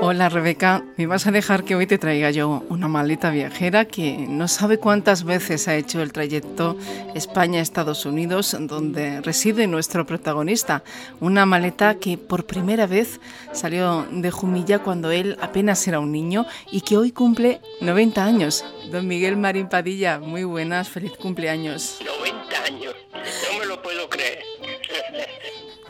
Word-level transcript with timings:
Hola 0.00 0.28
Rebeca, 0.28 0.84
me 0.96 1.06
vas 1.06 1.26
a 1.26 1.30
dejar 1.30 1.64
que 1.64 1.74
hoy 1.74 1.86
te 1.86 1.96
traiga 1.96 2.30
yo 2.30 2.62
una 2.68 2.88
maleta 2.88 3.30
viajera 3.30 3.86
que 3.86 4.26
no 4.28 4.48
sabe 4.48 4.78
cuántas 4.78 5.24
veces 5.24 5.66
ha 5.66 5.76
hecho 5.76 6.02
el 6.02 6.12
trayecto 6.12 6.76
España-Estados 7.14 8.04
Unidos 8.04 8.56
donde 8.60 9.22
reside 9.22 9.66
nuestro 9.66 10.04
protagonista. 10.04 10.84
Una 11.20 11.46
maleta 11.46 11.94
que 11.94 12.18
por 12.18 12.44
primera 12.44 12.86
vez 12.86 13.18
salió 13.52 14.06
de 14.10 14.30
Jumilla 14.30 14.80
cuando 14.80 15.10
él 15.10 15.38
apenas 15.40 15.88
era 15.88 16.00
un 16.00 16.12
niño 16.12 16.46
y 16.70 16.82
que 16.82 16.98
hoy 16.98 17.10
cumple 17.10 17.60
90 17.80 18.24
años. 18.24 18.64
Don 18.90 19.08
Miguel 19.08 19.38
Marín 19.38 19.68
Padilla, 19.68 20.18
muy 20.18 20.44
buenas, 20.44 20.88
feliz 20.88 21.12
cumpleaños. 21.16 21.98
90 22.04 22.62
años, 22.64 22.94
no 23.12 23.58
me 23.58 23.66
lo 23.66 23.82
puedo 23.82 24.08
creer. 24.10 24.43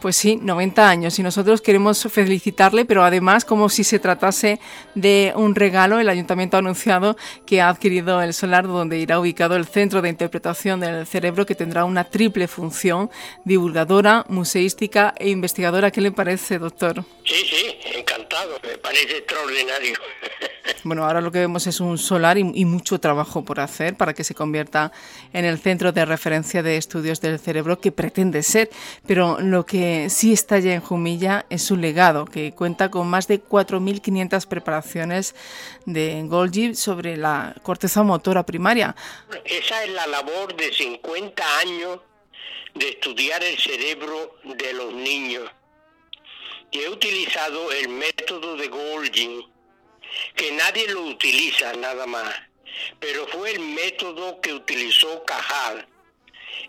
Pues 0.05 0.17
sí, 0.17 0.37
90 0.37 0.87
años 0.87 1.19
y 1.19 1.23
nosotros 1.23 1.63
queremos 1.63 2.07
felicitarle, 2.13 2.85
pero 2.85 3.05
además 3.05 3.47
como 3.47 3.71
si 3.71 3.85
se 3.85 3.99
tratase 3.99 4.61
de 4.95 5.33
un 5.35 5.55
regalo, 5.55 5.99
el 5.99 6.11
ayuntamiento 6.11 6.59
ha 6.59 6.61
anunciado 6.61 7.17
que 7.47 7.63
ha 7.63 7.71
adquirido 7.71 8.21
el 8.21 8.35
solar 8.35 8.67
donde 8.67 8.99
irá 8.99 9.19
ubicado 9.19 9.57
el 9.57 9.65
Centro 9.65 10.03
de 10.03 10.11
Interpretación 10.11 10.81
del 10.81 11.07
Cerebro 11.07 11.47
que 11.47 11.55
tendrá 11.55 11.87
una 11.87 12.05
triple 12.05 12.49
función, 12.49 13.11
divulgadora, 13.47 14.27
museística 14.29 15.15
e 15.17 15.31
investigadora. 15.31 15.91
¿Qué 15.91 16.03
le 16.03 16.13
parece, 16.13 16.59
doctor? 16.59 17.03
Sí, 17.25 17.43
sí, 17.49 17.79
encantado, 17.97 18.59
me 18.63 18.77
parece 18.77 19.17
extraordinario. 19.17 19.95
Bueno, 20.85 21.07
ahora 21.07 21.23
lo 21.23 21.33
que 21.33 21.39
vemos 21.39 21.67
es 21.67 21.81
un 21.81 21.97
solar 21.97 22.37
y, 22.37 22.45
mucho 22.65 22.99
trabajo 22.99 23.43
por 23.43 23.59
hacer 23.59 23.97
para 23.97 24.13
que 24.13 24.23
se 24.23 24.35
convierta 24.35 24.93
en 25.33 25.47
el 25.47 25.59
centro 25.59 25.93
de 25.93 26.05
referencia 26.05 26.63
de 26.63 26.77
estudios 26.77 27.23
del 27.23 27.39
cerebro 27.39 27.81
que 27.81 27.91
pretende 27.91 28.43
ser, 28.43 28.69
pero 29.07 29.41
lo 29.41 29.65
que 29.65 30.11
sí 30.11 30.35
está 30.35 30.59
ya 30.59 30.75
en 30.75 30.83
Jumilla 30.83 31.47
es 31.49 31.63
su 31.63 31.77
legado, 31.77 32.27
que 32.27 32.53
cuenta 32.53 32.91
con 32.91 33.09
más 33.09 33.27
de 33.29 33.43
4.500 33.43 34.47
preparaciones 34.47 35.35
de 35.87 36.23
Golgi 36.27 36.75
sobre 36.75 37.17
la 37.17 37.55
corteza 37.63 38.03
motora 38.03 38.45
primaria. 38.45 38.95
Esa 39.45 39.85
es 39.85 39.91
la 39.91 40.07
labor 40.07 40.55
de 40.55 40.71
50 40.71 41.59
años 41.61 42.01
de 42.75 42.91
estudiar 42.91 43.43
el 43.43 43.57
cerebro 43.59 44.37
de 44.45 44.73
los 44.75 44.93
niños. 44.93 45.51
Y 46.71 46.81
he 46.81 46.89
utilizado 46.91 47.73
el 47.73 47.89
método 47.89 48.57
de 48.57 48.69
Golgi, 48.69 49.54
que 50.35 50.53
nadie 50.53 50.89
lo 50.89 51.03
utiliza 51.03 51.73
nada 51.75 52.07
más, 52.07 52.35
pero 53.01 53.27
fue 53.29 53.53
el 53.53 53.61
método 53.61 54.41
que 54.41 54.53
utilizó 54.53 55.25
Cajal. 55.25 55.87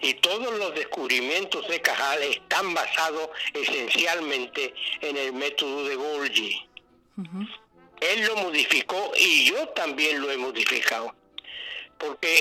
Y 0.01 0.15
todos 0.15 0.53
los 0.57 0.75
descubrimientos 0.75 1.67
de 1.67 1.81
Cajal 1.81 2.21
están 2.23 2.73
basados 2.73 3.29
esencialmente 3.53 4.73
en 5.01 5.15
el 5.17 5.33
método 5.33 5.87
de 5.87 5.95
Golgi. 5.95 6.67
Él 8.01 8.25
lo 8.25 8.35
modificó 8.37 9.11
y 9.17 9.45
yo 9.45 9.69
también 9.69 10.21
lo 10.21 10.31
he 10.31 10.37
modificado, 10.37 11.15
porque 11.97 12.39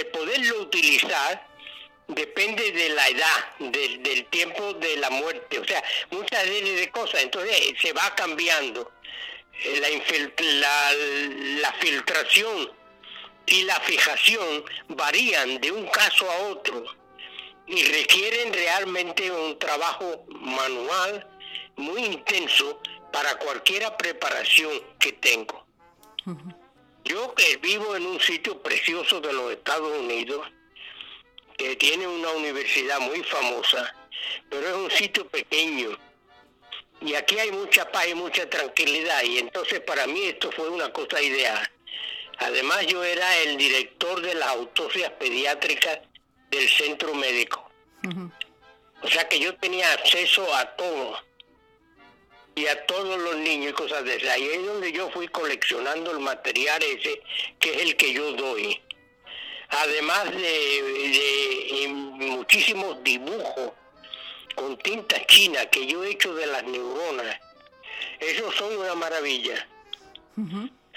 el, 0.00 0.06
poderlo 0.08 0.60
utilizar 0.60 1.48
depende 2.06 2.70
de 2.72 2.88
la 2.90 3.08
edad, 3.08 3.56
del 3.58 4.26
tiempo 4.26 4.74
de 4.74 4.96
la 4.96 5.10
muerte, 5.10 5.58
o 5.58 5.64
sea, 5.64 5.82
muchas 6.10 6.44
de 6.44 6.90
cosas, 6.92 7.22
entonces 7.22 7.74
se 7.80 7.92
va 7.92 8.14
cambiando. 8.14 8.92
Eh, 9.64 10.32
la, 10.38 10.92
la 11.60 11.72
filtración 11.74 12.70
y 13.46 13.62
la 13.62 13.80
fijación 13.80 14.64
varían 14.88 15.60
de 15.60 15.72
un 15.72 15.86
caso 15.88 16.30
a 16.30 16.48
otro 16.48 16.84
y 17.66 17.82
requieren 17.84 18.52
realmente 18.52 19.30
un 19.30 19.58
trabajo 19.58 20.24
manual 20.28 21.26
muy 21.76 22.04
intenso 22.04 22.80
para 23.12 23.38
cualquier 23.38 23.84
preparación 23.96 24.70
que 24.98 25.12
tengo. 25.12 25.66
Yo 27.04 27.34
que 27.34 27.56
vivo 27.56 27.96
en 27.96 28.04
un 28.04 28.20
sitio 28.20 28.60
precioso 28.62 29.20
de 29.20 29.32
los 29.32 29.52
Estados 29.52 29.96
Unidos, 29.98 30.46
que 31.56 31.74
tiene 31.76 32.06
una 32.06 32.30
universidad 32.32 33.00
muy 33.00 33.22
famosa, 33.22 33.94
pero 34.50 34.68
es 34.68 34.74
un 34.74 34.90
sitio 34.90 35.26
pequeño. 35.28 35.96
Y 37.00 37.14
aquí 37.14 37.38
hay 37.38 37.52
mucha 37.52 37.90
paz 37.90 38.08
y 38.08 38.14
mucha 38.14 38.48
tranquilidad, 38.50 39.22
y 39.22 39.38
entonces 39.38 39.80
para 39.80 40.06
mí 40.06 40.20
esto 40.24 40.50
fue 40.50 40.68
una 40.68 40.92
cosa 40.92 41.20
ideal. 41.22 41.70
Además 42.38 42.86
yo 42.86 43.02
era 43.04 43.36
el 43.42 43.56
director 43.56 44.20
de 44.20 44.34
las 44.34 44.48
autopsias 44.48 45.10
pediátricas 45.12 46.00
del 46.50 46.68
centro 46.68 47.14
médico. 47.14 47.68
O 49.02 49.08
sea 49.08 49.28
que 49.28 49.38
yo 49.38 49.54
tenía 49.56 49.92
acceso 49.92 50.52
a 50.54 50.76
todo 50.76 51.20
y 52.54 52.66
a 52.66 52.86
todos 52.86 53.18
los 53.18 53.36
niños 53.36 53.70
y 53.70 53.74
cosas 53.74 54.04
de 54.04 54.16
esas. 54.16 54.30
Ahí 54.30 54.44
es 54.44 54.66
donde 54.66 54.92
yo 54.92 55.10
fui 55.10 55.28
coleccionando 55.28 56.10
el 56.10 56.18
material 56.18 56.82
ese, 56.82 57.22
que 57.60 57.74
es 57.74 57.82
el 57.82 57.96
que 57.96 58.12
yo 58.12 58.32
doy. 58.32 58.80
Además 59.68 60.30
de, 60.32 61.86
muchísimos 61.88 63.02
dibujos 63.04 63.72
con 64.58 64.76
tinta 64.78 65.24
china 65.26 65.66
que 65.66 65.86
yo 65.86 66.04
he 66.04 66.10
hecho 66.10 66.34
de 66.34 66.46
las 66.46 66.64
neuronas. 66.64 67.36
Esos 68.20 68.54
son 68.54 68.76
una 68.76 68.94
maravilla 68.94 69.66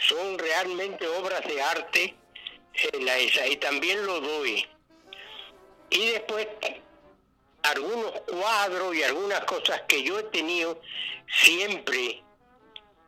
son 0.08 0.38
realmente 0.38 1.08
obras 1.08 1.46
de 1.48 1.62
arte 1.62 2.16
en 2.94 3.06
la 3.06 3.18
esa 3.18 3.48
y 3.48 3.58
también 3.58 4.06
lo 4.06 4.20
doy. 4.20 4.66
Y 5.90 6.06
después 6.12 6.48
algunos 7.64 8.12
cuadros 8.22 8.96
y 8.96 9.04
algunas 9.04 9.42
cosas 9.46 9.82
que 9.88 10.04
yo 10.04 10.20
he 10.20 10.24
tenido 10.24 10.82
siempre 11.28 12.24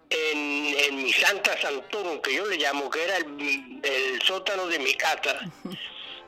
en, 0.09 0.75
en 0.77 1.03
mi 1.03 1.11
Santa 1.11 1.59
Santoro, 1.59 2.21
que 2.21 2.35
yo 2.35 2.45
le 2.45 2.57
llamo, 2.57 2.89
que 2.89 3.03
era 3.03 3.17
el, 3.17 3.81
el 3.83 4.21
sótano 4.21 4.67
de 4.67 4.79
mi 4.79 4.93
casa, 4.93 5.39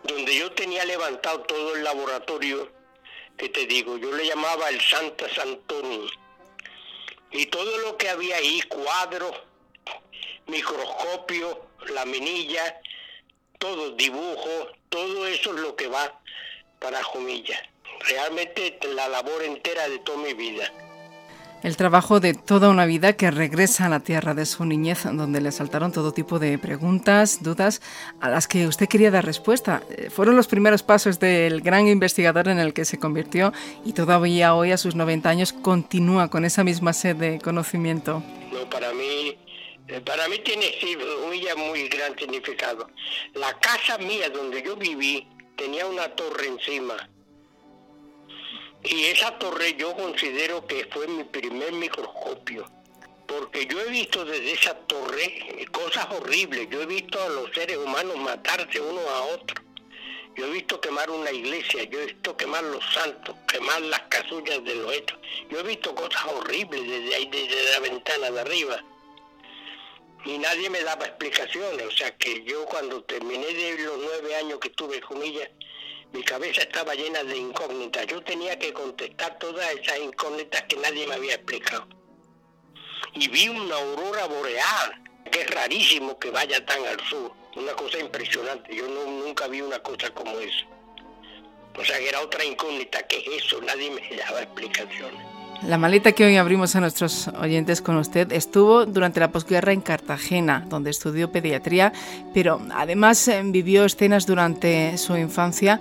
donde 0.04 0.36
yo 0.36 0.52
tenía 0.54 0.86
levantado 0.86 1.42
todo 1.42 1.76
el 1.76 1.84
laboratorio, 1.84 2.72
que 3.38 3.50
te 3.50 3.66
digo, 3.66 3.98
yo 3.98 4.12
le 4.12 4.26
llamaba 4.26 4.70
el 4.70 4.80
Santa 4.82 5.28
Santoro. 5.34 6.08
Y 7.32 7.46
todo 7.48 7.78
lo 7.80 7.98
que 7.98 8.10
había 8.10 8.38
ahí, 8.38 8.62
cuadros, 8.64 9.36
microscopio, 10.48 11.68
laminilla, 11.90 12.80
todo, 13.60 13.92
dibujo, 13.92 14.70
todo 14.90 15.28
eso 15.28 15.54
es 15.54 15.60
lo 15.60 15.76
que 15.76 15.88
va 15.88 16.22
para 16.80 17.04
Jumilla. 17.04 17.58
Realmente 18.02 18.80
la 18.94 19.08
labor 19.08 19.44
entera 19.44 19.90
de 19.90 20.00
toda 20.00 20.20
mi 20.20 20.34
vida. 20.34 20.72
El 21.66 21.78
trabajo 21.78 22.20
de 22.20 22.36
toda 22.36 22.70
una 22.70 22.86
vida 22.86 23.14
que 23.14 23.32
regresa 23.32 23.88
a 23.88 23.90
la 23.90 24.00
tierra 24.00 24.36
de 24.36 24.46
su 24.46 24.66
niñez, 24.66 25.06
donde 25.06 25.42
le 25.42 25.52
saltaron 25.52 25.92
todo 25.92 26.12
tipo 26.12 26.38
de 26.38 26.60
preguntas, 26.60 27.42
dudas, 27.42 27.82
a 28.22 28.30
las 28.30 28.48
que 28.48 28.68
usted 28.68 28.88
quería 28.88 29.10
dar 29.10 29.26
respuesta. 29.26 29.82
Eh, 29.90 30.12
fueron 30.12 30.36
los 30.36 30.46
primeros 30.46 30.84
pasos 30.84 31.20
del 31.20 31.62
gran 31.62 31.88
investigador 31.88 32.50
en 32.50 32.60
el 32.60 32.72
que 32.72 32.86
se 32.86 33.00
convirtió 33.00 33.52
y 33.84 33.94
todavía 33.94 34.54
hoy, 34.54 34.74
a 34.74 34.78
sus 34.78 34.94
90 34.94 35.28
años, 35.28 35.54
continúa 35.54 36.30
con 36.30 36.46
esa 36.46 36.64
misma 36.64 36.94
sed 36.94 37.16
de 37.16 37.40
conocimiento. 37.40 38.22
No, 38.54 38.70
para 38.70 38.94
mí 38.94 39.36
eh, 39.88 40.02
para 40.02 40.28
mí 40.28 40.38
tiene 40.46 40.68
un 41.24 41.68
muy 41.68 41.88
gran 41.88 42.16
significado. 42.16 42.92
La 43.34 43.60
casa 43.60 43.98
mía 43.98 44.30
donde 44.30 44.62
yo 44.62 44.76
viví 44.76 45.28
tenía 45.58 45.88
una 45.88 46.10
torre 46.10 46.46
encima. 46.46 47.10
Y 48.86 49.06
esa 49.06 49.38
torre 49.40 49.76
yo 49.76 49.96
considero 49.96 50.66
que 50.68 50.88
fue 50.92 51.08
mi 51.08 51.24
primer 51.24 51.72
microscopio. 51.74 52.66
Porque 53.28 53.66
yo 53.66 53.82
he 53.82 53.90
visto 53.90 54.24
desde 54.24 54.52
esa 54.52 54.76
torre 54.88 55.68
cosas 55.72 56.08
horribles. 56.12 56.70
Yo 56.70 56.82
he 56.82 56.86
visto 56.86 57.22
a 57.22 57.30
los 57.30 57.52
seres 57.54 57.78
humanos 57.78 58.18
matarse 58.18 58.80
uno 58.80 59.02
a 59.02 59.22
otro. 59.36 59.64
Yo 60.36 60.46
he 60.46 60.52
visto 60.52 60.82
quemar 60.82 61.10
una 61.10 61.32
iglesia, 61.32 61.84
yo 61.86 62.02
he 62.02 62.08
visto 62.08 62.36
quemar 62.36 62.64
los 62.66 62.84
santos, 62.94 63.36
quemar 63.48 63.82
las 63.84 64.02
casullas 64.02 64.64
de 64.64 64.76
los 64.76 64.94
hechos. 64.94 65.18
Yo 65.50 65.60
he 65.60 65.64
visto 65.64 65.96
cosas 65.96 66.26
horribles 66.26 66.82
desde 66.88 67.16
ahí, 67.16 67.26
desde 67.28 67.72
la 67.72 67.80
ventana 67.80 68.32
de 68.32 68.42
arriba 68.42 68.84
y 70.26 70.40
nadie 70.40 70.70
me 70.70 70.82
daba 70.82 71.06
explicaciones. 71.06 71.86
O 71.86 71.92
sea 71.92 72.16
que 72.18 72.44
yo 72.44 72.66
cuando 72.66 73.04
terminé 73.04 73.46
de 73.46 73.78
los 73.80 73.98
nueve 73.98 74.36
años 74.36 74.60
que 74.60 74.70
estuve 74.70 74.98
en 74.98 75.02
Jumilla, 75.04 75.50
mi 76.16 76.24
cabeza 76.24 76.62
estaba 76.62 76.96
llena 76.96 77.22
de 77.26 77.38
incógnitas. 77.38 78.08
Yo 78.08 78.22
tenía 78.24 78.58
que 78.58 78.72
contestar 78.72 79.38
todas 79.38 79.70
esas 79.72 80.00
incógnitas 80.00 80.62
que 80.64 80.78
nadie 80.78 81.06
me 81.08 81.16
había 81.16 81.36
explicado. 81.36 81.86
Y 83.16 83.28
vi 83.28 83.50
una 83.50 83.76
aurora 83.76 84.26
boreal, 84.28 85.04
que 85.30 85.42
es 85.42 85.50
rarísimo 85.50 86.18
que 86.18 86.30
vaya 86.30 86.66
tan 86.66 86.86
al 86.86 87.02
sur. 87.02 87.34
Una 87.58 87.74
cosa 87.74 88.00
impresionante. 88.00 88.74
Yo 88.74 88.88
no, 88.88 89.04
nunca 89.26 89.48
vi 89.48 89.60
una 89.60 89.80
cosa 89.80 90.10
como 90.12 90.40
eso. 90.40 90.66
O 91.78 91.84
sea 91.84 92.00
que 92.00 92.08
era 92.08 92.22
otra 92.22 92.46
incógnita. 92.46 93.06
¿Qué 93.08 93.18
es 93.18 93.44
eso? 93.44 93.62
Nadie 93.62 93.92
me 93.92 94.16
daba 94.16 94.42
explicaciones. 94.42 95.22
La 95.64 95.78
maleta 95.78 96.12
que 96.12 96.26
hoy 96.26 96.36
abrimos 96.36 96.76
a 96.76 96.80
nuestros 96.80 97.28
oyentes 97.30 97.82
con 97.82 97.98
usted 97.98 98.32
estuvo 98.32 98.86
durante 98.86 99.20
la 99.20 99.32
posguerra 99.32 99.74
en 99.74 99.82
Cartagena, 99.82 100.64
donde 100.68 100.92
estudió 100.92 101.32
pediatría, 101.32 101.92
pero 102.34 102.62
además 102.74 103.28
eh, 103.28 103.42
vivió 103.44 103.86
escenas 103.86 104.28
durante 104.28 104.98
su 104.98 105.18
infancia 105.18 105.80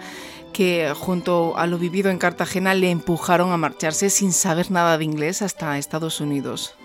que 0.53 0.93
junto 0.95 1.57
a 1.59 1.67
lo 1.67 1.79
vivido 1.79 2.11
en 2.11 2.19
Cartagena 2.19 2.75
le 2.75 2.91
empujaron 2.91 3.53
a 3.53 3.57
marcharse 3.57 4.09
sin 4.09 4.33
saber 4.33 4.71
nada 4.71 4.97
de 4.97 5.05
inglés 5.05 5.43
hasta 5.43 5.77
Estados 5.77 6.21
Unidos. 6.21 6.77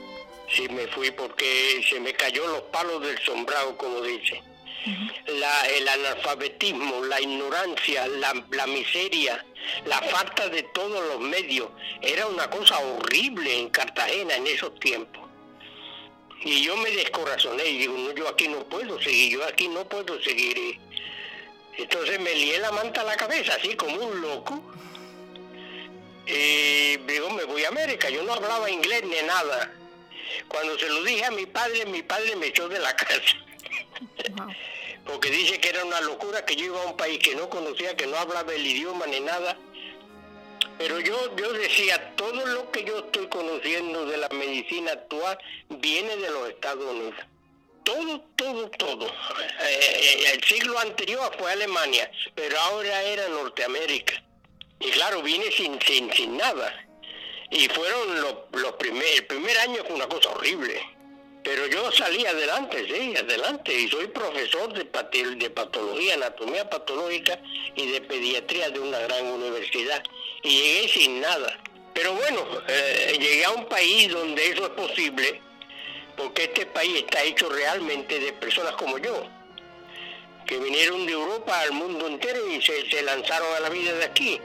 Sí, 0.49 0.67
me 0.69 0.87
fui 0.87 1.11
porque 1.11 1.81
se 1.87 1.99
me 1.99 2.11
cayó 2.13 2.47
los 2.47 2.63
palos 2.63 3.01
del 3.01 3.17
sombrado, 3.19 3.77
como 3.77 4.01
dice. 4.01 4.41
El 4.85 5.87
analfabetismo, 5.87 7.03
la 7.05 7.19
ignorancia, 7.19 8.07
la, 8.07 8.45
la, 8.51 8.67
miseria, 8.67 9.45
la 9.85 10.01
falta 10.01 10.47
de 10.49 10.63
todos 10.63 11.05
los 11.07 11.19
medios. 11.19 11.69
Era 12.01 12.27
una 12.27 12.49
cosa 12.49 12.79
horrible 12.79 13.59
en 13.59 13.69
Cartagena 13.69 14.35
en 14.35 14.47
esos 14.47 14.79
tiempos. 14.79 15.29
Y 16.41 16.63
yo 16.63 16.77
me 16.77 16.91
descorazoné 16.91 17.65
y 17.65 17.77
digo, 17.79 17.97
no, 17.97 18.13
yo 18.13 18.29
aquí 18.29 18.47
no 18.47 18.63
puedo 18.69 19.01
seguir, 19.01 19.33
yo 19.33 19.45
aquí 19.45 19.67
no 19.67 19.87
puedo 19.87 20.21
seguir. 20.21 20.79
Entonces 21.77 22.19
me 22.19 22.33
lié 22.33 22.59
la 22.59 22.71
manta 22.71 23.01
a 23.01 23.05
la 23.05 23.17
cabeza, 23.17 23.55
así 23.55 23.75
como 23.75 23.97
un 23.97 24.21
loco. 24.21 24.61
Y 26.25 26.97
digo, 26.97 27.29
me 27.31 27.43
voy 27.45 27.65
a 27.65 27.69
América. 27.69 28.09
Yo 28.09 28.23
no 28.23 28.33
hablaba 28.33 28.69
inglés 28.69 29.03
ni 29.03 29.21
nada. 29.27 29.73
Cuando 30.47 30.77
se 30.77 30.87
lo 30.87 31.03
dije 31.03 31.25
a 31.25 31.31
mi 31.31 31.45
padre, 31.45 31.85
mi 31.87 32.03
padre 32.03 32.35
me 32.35 32.47
echó 32.47 32.69
de 32.69 32.79
la 32.79 32.95
casa. 32.95 33.48
Porque 35.05 35.29
dice 35.29 35.59
que 35.59 35.69
era 35.69 35.83
una 35.83 36.01
locura 36.01 36.45
que 36.45 36.55
yo 36.55 36.65
iba 36.65 36.83
a 36.83 36.87
un 36.87 36.97
país 36.97 37.19
que 37.19 37.35
no 37.35 37.49
conocía, 37.49 37.95
que 37.95 38.07
no 38.07 38.17
hablaba 38.17 38.53
el 38.53 38.65
idioma 38.65 39.05
ni 39.07 39.19
nada. 39.19 39.57
Pero 40.77 40.99
yo, 40.99 41.35
yo 41.35 41.51
decía, 41.53 42.15
todo 42.15 42.45
lo 42.45 42.71
que 42.71 42.85
yo 42.85 42.99
estoy 42.99 43.27
conociendo 43.27 44.05
de 44.05 44.17
la 44.17 44.29
medicina 44.29 44.93
actual 44.93 45.37
viene 45.67 46.15
de 46.15 46.29
los 46.29 46.49
Estados 46.49 46.85
Unidos. 46.85 47.19
Todo, 47.83 48.21
todo, 48.35 48.69
todo. 48.71 49.07
Eh, 49.61 50.31
el 50.33 50.43
siglo 50.43 50.79
anterior 50.79 51.35
fue 51.37 51.51
Alemania, 51.51 52.09
pero 52.35 52.57
ahora 52.59 53.01
era 53.03 53.27
Norteamérica. 53.29 54.23
Y 54.79 54.91
claro, 54.91 55.21
vine 55.21 55.51
sin, 55.51 55.81
sin, 55.81 56.13
sin 56.13 56.37
nada. 56.37 56.87
Y 57.51 57.67
fueron 57.69 58.21
los, 58.21 58.35
los 58.51 58.73
primer, 58.73 59.05
el 59.15 59.25
primer 59.25 59.57
año 59.57 59.83
fue 59.85 59.95
una 59.95 60.07
cosa 60.07 60.29
horrible. 60.29 60.81
Pero 61.43 61.67
yo 61.67 61.91
salí 61.91 62.25
adelante, 62.25 62.85
sí, 62.85 63.15
adelante. 63.15 63.73
Y 63.73 63.87
soy 63.87 64.07
profesor 64.07 64.73
de, 64.73 64.85
de 65.35 65.49
patología, 65.49 66.15
anatomía 66.15 66.69
patológica 66.69 67.39
y 67.75 67.91
de 67.91 68.01
pediatría 68.01 68.69
de 68.69 68.79
una 68.79 68.99
gran 68.99 69.25
universidad. 69.25 70.03
Y 70.43 70.49
llegué 70.49 70.89
sin 70.89 71.21
nada. 71.21 71.57
Pero 71.93 72.13
bueno, 72.13 72.45
eh, 72.67 73.17
llegué 73.19 73.45
a 73.45 73.51
un 73.51 73.65
país 73.67 74.11
donde 74.11 74.47
eso 74.49 74.65
es 74.65 74.69
posible, 74.69 75.41
porque 76.17 76.45
este 76.45 76.65
país 76.67 76.97
está 76.97 77.23
hecho 77.23 77.49
realmente 77.49 78.19
de 78.19 78.33
personas 78.33 78.73
como 78.73 78.97
yo, 78.97 79.25
que 80.45 80.57
vinieron 80.59 81.05
de 81.05 81.13
Europa 81.13 81.59
al 81.61 81.71
mundo 81.73 82.07
entero 82.07 82.47
y 82.47 82.61
se, 82.61 82.89
se 82.89 83.01
lanzaron 83.01 83.53
a 83.55 83.59
la 83.61 83.69
vida 83.69 83.93
de 83.93 84.05
aquí. 84.05 84.39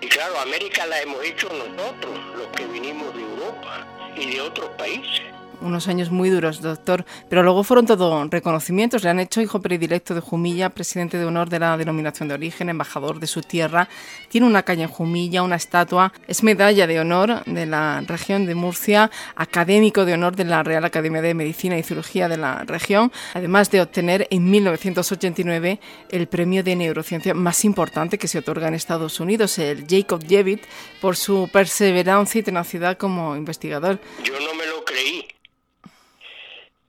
Y 0.00 0.08
claro, 0.08 0.38
América 0.40 0.86
la 0.86 1.00
hemos 1.00 1.24
hecho 1.24 1.48
nosotros, 1.48 2.18
los 2.36 2.48
que 2.48 2.66
vinimos 2.66 3.14
de 3.14 3.22
Europa 3.22 3.86
y 4.16 4.26
de 4.26 4.40
otros 4.40 4.70
países 4.70 5.31
unos 5.62 5.88
años 5.88 6.10
muy 6.10 6.30
duros, 6.30 6.60
doctor, 6.60 7.04
pero 7.28 7.42
luego 7.42 7.64
fueron 7.64 7.86
todo 7.86 8.26
reconocimientos. 8.28 9.02
Le 9.04 9.10
han 9.10 9.20
hecho 9.20 9.40
hijo 9.40 9.60
predilecto 9.60 10.14
de 10.14 10.20
Jumilla, 10.20 10.70
presidente 10.70 11.18
de 11.18 11.24
honor 11.24 11.48
de 11.48 11.58
la 11.58 11.76
denominación 11.76 12.28
de 12.28 12.34
origen, 12.34 12.68
embajador 12.68 13.20
de 13.20 13.26
su 13.26 13.42
tierra. 13.42 13.88
Tiene 14.28 14.46
una 14.46 14.62
calle 14.62 14.82
en 14.82 14.88
Jumilla, 14.88 15.42
una 15.42 15.56
estatua. 15.56 16.12
Es 16.26 16.42
medalla 16.42 16.86
de 16.86 17.00
honor 17.00 17.44
de 17.44 17.66
la 17.66 18.02
región 18.06 18.46
de 18.46 18.54
Murcia, 18.54 19.10
académico 19.36 20.04
de 20.04 20.14
honor 20.14 20.36
de 20.36 20.44
la 20.44 20.62
Real 20.62 20.84
Academia 20.84 21.22
de 21.22 21.34
Medicina 21.34 21.78
y 21.78 21.82
Cirugía 21.82 22.28
de 22.28 22.36
la 22.36 22.64
región, 22.64 23.12
además 23.34 23.70
de 23.70 23.80
obtener 23.80 24.26
en 24.30 24.50
1989 24.50 25.80
el 26.10 26.26
premio 26.26 26.62
de 26.62 26.76
neurociencia 26.76 27.34
más 27.34 27.64
importante 27.64 28.18
que 28.18 28.28
se 28.28 28.38
otorga 28.38 28.68
en 28.68 28.74
Estados 28.74 29.20
Unidos, 29.20 29.58
el 29.58 29.86
Jacob 29.88 30.22
Jevitt, 30.26 30.62
por 31.00 31.16
su 31.16 31.48
perseverancia 31.52 32.40
y 32.40 32.42
tenacidad 32.42 32.96
como 32.96 33.36
investigador. 33.36 34.00
Yo 34.24 34.34
no 34.34 34.54
me 34.54 34.66
lo 34.66 34.84
creí. 34.84 35.26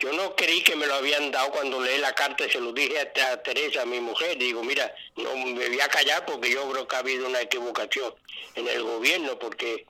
Yo 0.03 0.11
no 0.11 0.35
creí 0.35 0.61
que 0.61 0.75
me 0.75 0.85
lo 0.85 0.95
habían 0.95 1.31
dado 1.31 1.49
cuando 1.51 1.79
leí 1.79 1.97
la 1.99 2.13
carta 2.13 2.45
y 2.45 2.49
se 2.49 2.59
lo 2.59 2.73
dije 2.73 2.99
a, 2.99 3.41
Teresa, 3.41 3.83
a 3.83 3.85
mi 3.85 4.01
mujer. 4.01 4.37
Digo, 4.37 4.61
mira, 4.61 4.93
no 5.15 5.33
me 5.37 5.69
voy 5.69 5.79
a 5.79 5.87
callar 5.87 6.25
porque 6.25 6.51
yo 6.51 6.69
creo 6.69 6.85
que 6.85 6.95
ha 6.97 6.99
habido 6.99 7.25
una 7.25 7.39
equivocación 7.39 8.13
en 8.55 8.67
el 8.67 8.83
gobierno, 8.83 9.39
porque 9.39 9.85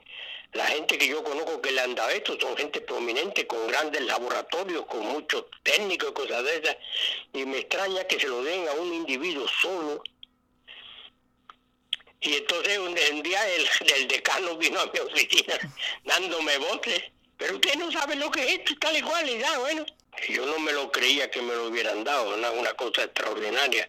la 0.51 0.67
gente 0.67 0.99
que 0.99 1.07
yo 1.07 1.23
conozco 1.23 1.59
que 1.63 1.71
le 1.71 1.81
han 1.81 1.95
dado 1.95 2.11
esto 2.11 2.39
son 2.39 2.55
gente 2.55 2.79
prominente, 2.81 3.47
con 3.47 3.65
grandes 3.65 4.03
laboratorios, 4.03 4.85
con 4.85 4.99
muchos 4.99 5.45
técnicos 5.63 6.11
y 6.11 6.13
cosas 6.13 6.43
de 6.43 6.57
esas. 6.57 6.77
Y 7.33 7.45
me 7.47 7.57
extraña 7.57 8.03
que 8.03 8.19
se 8.19 8.27
lo 8.27 8.43
den 8.43 8.67
a 8.67 8.73
un 8.73 8.93
individuo 8.93 9.47
solo. 9.47 10.03
Y 12.21 12.35
entonces 12.35 12.77
un, 12.77 12.93
día 13.23 13.49
el, 13.49 13.67
el 13.95 14.07
decano 14.07 14.57
vino 14.57 14.79
a 14.79 14.85
mi 14.85 14.99
oficina 14.99 15.55
dándome 16.03 16.55
voces. 16.59 17.01
Pero 17.35 17.55
usted 17.55 17.75
no 17.77 17.91
sabe 17.91 18.15
lo 18.15 18.29
que 18.29 18.41
es 18.41 18.59
esto, 18.59 18.75
tal 18.79 18.95
y 18.95 19.01
cual, 19.01 19.27
y 19.27 19.39
ya, 19.39 19.57
bueno. 19.57 19.83
Yo 20.29 20.45
no 20.45 20.59
me 20.59 20.71
lo 20.71 20.91
creía 20.91 21.29
que 21.29 21.41
me 21.41 21.53
lo 21.53 21.67
hubieran 21.67 22.03
dado, 22.03 22.35
una, 22.35 22.51
una 22.51 22.73
cosa 22.73 23.03
extraordinaria, 23.03 23.87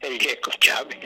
el 0.00 0.18
Yeco 0.18 0.50
Chávez. 0.60 0.98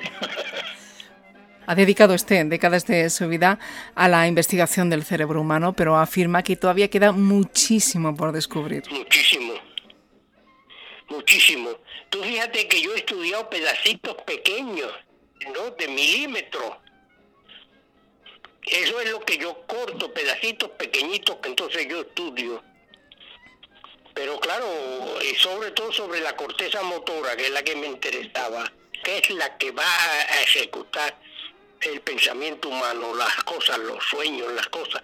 Ha 1.67 1.75
dedicado 1.75 2.15
este 2.15 2.43
décadas 2.45 2.87
de 2.87 3.11
su 3.11 3.29
vida 3.29 3.59
a 3.95 4.09
la 4.09 4.27
investigación 4.27 4.89
del 4.89 5.05
cerebro 5.05 5.43
humano, 5.43 5.75
pero 5.75 5.99
afirma 5.99 6.43
que 6.43 6.57
todavía 6.57 6.89
queda 6.89 7.13
muchísimo 7.13 8.15
por 8.15 8.33
descubrir. 8.33 8.85
Muchísimo, 8.91 9.53
muchísimo. 11.09 11.71
Tú 12.09 12.23
fíjate 12.23 12.67
que 12.69 12.81
yo 12.81 12.95
he 12.95 12.99
estudiado 13.01 13.51
pedacitos 13.51 14.15
pequeños, 14.23 14.91
¿no? 15.55 15.71
De 15.73 15.89
milímetros. 15.89 16.73
Eso 18.65 19.01
es 19.01 19.11
lo 19.11 19.21
que 19.21 19.37
yo 19.37 19.67
corto, 19.67 20.13
pedacitos 20.13 20.71
pequeñitos 20.71 21.37
que 21.37 21.49
entonces 21.51 21.87
yo 21.87 22.01
estudio. 22.01 22.63
Pero 24.19 24.41
claro, 24.41 24.67
y 25.23 25.37
sobre 25.37 25.71
todo 25.71 25.93
sobre 25.93 26.21
la 26.21 26.35
corteza 26.35 26.83
motora, 26.83 27.37
que 27.37 27.45
es 27.45 27.51
la 27.53 27.63
que 27.63 27.77
me 27.77 27.87
interesaba, 27.87 28.69
que 29.05 29.19
es 29.19 29.31
la 29.31 29.57
que 29.57 29.71
va 29.71 29.85
a 29.85 30.43
ejecutar 30.43 31.17
el 31.83 32.01
pensamiento 32.01 32.69
humano, 32.69 33.15
las 33.15 33.45
cosas, 33.45 33.79
los 33.79 34.03
sueños, 34.03 34.53
las 34.55 34.67
cosas. 34.71 35.03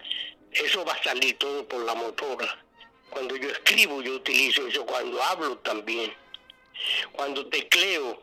Eso 0.51 0.83
va 0.83 0.91
a 0.91 1.01
salir 1.01 1.37
todo 1.37 1.65
por 1.65 1.85
la 1.85 1.95
motora. 1.95 2.61
Cuando 3.09 3.37
yo 3.37 3.49
escribo, 3.51 4.01
yo 4.01 4.15
utilizo 4.15 4.67
eso. 4.67 4.85
Cuando 4.85 5.23
hablo 5.23 5.59
también. 5.59 6.13
Cuando 7.13 7.47
tecleo 7.47 8.21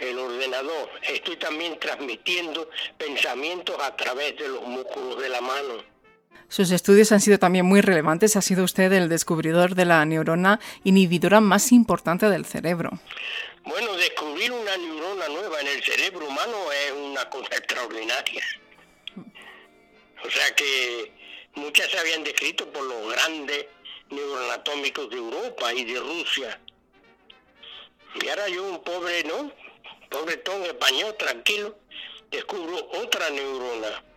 el 0.00 0.18
ordenador, 0.18 0.90
estoy 1.02 1.36
también 1.36 1.78
transmitiendo 1.78 2.68
pensamientos 2.98 3.80
a 3.80 3.94
través 3.94 4.36
de 4.36 4.48
los 4.48 4.62
músculos 4.62 5.22
de 5.22 5.28
la 5.28 5.40
mano. 5.40 5.89
Sus 6.50 6.72
estudios 6.72 7.12
han 7.12 7.20
sido 7.20 7.38
también 7.38 7.64
muy 7.64 7.80
relevantes. 7.80 8.34
Ha 8.34 8.42
sido 8.42 8.64
usted 8.64 8.92
el 8.92 9.08
descubridor 9.08 9.76
de 9.76 9.84
la 9.84 10.04
neurona 10.04 10.58
inhibidora 10.82 11.40
más 11.40 11.70
importante 11.70 12.28
del 12.28 12.44
cerebro. 12.44 12.90
Bueno, 13.62 13.94
descubrir 13.94 14.50
una 14.50 14.76
neurona 14.76 15.28
nueva 15.28 15.60
en 15.60 15.68
el 15.68 15.84
cerebro 15.84 16.26
humano 16.26 16.56
es 16.72 16.92
una 16.92 17.30
cosa 17.30 17.54
extraordinaria. 17.54 18.44
O 20.24 20.28
sea 20.28 20.54
que 20.56 21.12
muchas 21.54 21.88
se 21.88 21.98
habían 22.00 22.24
descrito 22.24 22.68
por 22.72 22.82
los 22.82 23.12
grandes 23.12 23.66
neuroanatómicos 24.10 25.08
de 25.08 25.18
Europa 25.18 25.72
y 25.72 25.84
de 25.84 26.00
Rusia. 26.00 26.60
Y 28.20 28.28
ahora 28.28 28.48
yo, 28.48 28.64
un 28.64 28.82
pobre, 28.82 29.22
¿no? 29.22 29.52
Pobre 30.08 30.36
todo 30.38 30.64
español, 30.64 31.14
tranquilo, 31.16 31.78
descubro 32.28 32.90
otra 33.00 33.30
neurona 33.30 34.09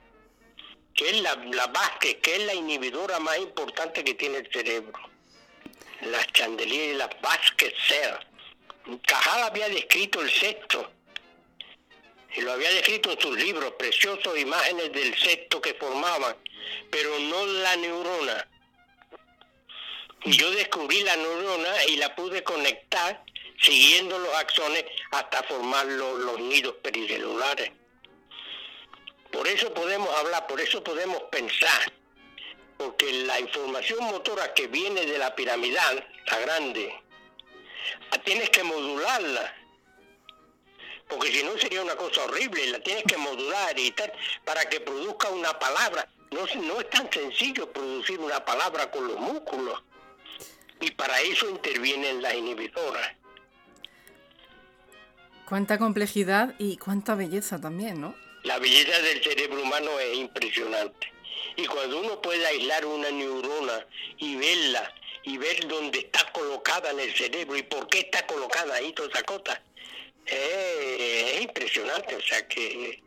que 0.96 1.10
es 1.10 1.22
la, 1.22 1.36
la 1.36 1.72
que 2.00 2.20
es 2.24 2.44
la 2.46 2.54
inhibidora 2.54 3.20
más 3.20 3.38
importante 3.38 4.04
que 4.04 4.14
tiene 4.14 4.38
el 4.38 4.52
cerebro. 4.52 5.00
Las 6.02 6.28
chandeliers 6.28 6.96
y 6.96 6.98
las 6.98 7.10
Basket 7.22 7.74
Cell. 7.88 9.00
Cajal 9.06 9.44
había 9.44 9.70
descrito 9.70 10.22
el 10.22 10.30
sexto, 10.30 10.92
y 12.36 12.42
lo 12.42 12.52
había 12.52 12.70
descrito 12.72 13.12
en 13.12 13.20
sus 13.20 13.38
libros, 13.38 13.74
preciosos 13.78 14.38
imágenes 14.38 14.92
del 14.92 15.18
sexto 15.18 15.62
que 15.62 15.74
formaban, 15.76 16.36
pero 16.90 17.18
no 17.20 17.46
la 17.46 17.76
neurona. 17.78 18.48
Yo 20.26 20.52
descubrí 20.52 21.02
la 21.04 21.16
neurona 21.16 21.86
y 21.86 21.98
la 21.98 22.16
pude 22.16 22.44
conectar 22.44 23.24
siguiendo 23.62 24.18
los 24.20 24.34
axones 24.36 24.86
hasta 25.12 25.44
formar 25.44 25.86
los, 25.86 26.20
los 26.20 26.40
nidos 26.40 26.76
pericelulares. 26.82 27.72
Eso 29.54 29.72
podemos 29.72 30.10
hablar, 30.18 30.48
por 30.48 30.60
eso 30.60 30.84
podemos 30.84 31.22
pensar, 31.32 31.94
porque 32.76 33.14
la 33.26 33.40
información 33.40 34.04
motora 34.06 34.52
que 34.56 34.66
viene 34.66 35.06
de 35.06 35.20
la 35.20 35.36
piramidal, 35.36 36.08
la 36.26 36.40
grande, 36.40 36.92
tienes 38.26 38.50
que 38.50 38.64
modularla, 38.64 39.54
porque 41.08 41.28
si 41.32 41.44
no 41.44 41.56
sería 41.60 41.84
una 41.84 41.96
cosa 41.96 42.24
horrible, 42.24 42.66
la 42.72 42.80
tienes 42.80 43.04
que 43.04 43.16
modular 43.16 43.78
y 43.78 43.92
tal, 43.92 44.12
para 44.44 44.68
que 44.68 44.80
produzca 44.80 45.30
una 45.30 45.60
palabra. 45.60 46.10
No, 46.32 46.48
no 46.64 46.80
es 46.80 46.90
tan 46.90 47.12
sencillo 47.12 47.72
producir 47.72 48.20
una 48.20 48.44
palabra 48.44 48.90
con 48.90 49.08
los 49.08 49.20
músculos, 49.20 49.84
y 50.80 50.90
para 50.92 51.22
eso 51.22 51.48
intervienen 51.48 52.24
las 52.24 52.34
inhibidoras. 52.34 53.12
Cuánta 55.48 55.78
complejidad 55.78 56.56
y 56.58 56.78
cuánta 56.78 57.14
belleza 57.14 57.62
también, 57.62 58.02
¿no? 58.02 58.16
La 58.44 58.60
belleza 58.60 59.00
del 59.02 59.24
cerebro 59.24 59.62
humano 59.62 60.00
es 60.00 60.18
impresionante. 60.18 61.12
Y 61.56 61.66
cuando 61.66 62.00
uno 62.00 62.22
puede 62.22 62.46
aislar 62.46 62.86
una 62.86 63.10
neurona 63.10 63.88
y 64.18 64.36
verla 64.36 64.94
y 65.24 65.38
ver 65.38 65.66
dónde 65.68 66.00
está 66.00 66.30
colocada 66.32 66.92
en 66.92 67.00
el 67.00 67.16
cerebro 67.16 67.56
y 67.56 67.64
por 67.64 67.88
qué 67.88 68.00
está 68.00 68.26
colocada 68.28 68.76
ahí 68.76 68.92
toda 68.92 69.10
esa 69.10 69.24
cosa, 69.24 69.62
es 70.26 71.42
impresionante. 71.42 72.16
O 72.16 72.22
sea 72.22 72.46
que 72.48 73.02